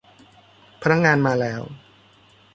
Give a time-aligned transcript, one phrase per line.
[0.81, 1.61] พนักงานมาแล้ว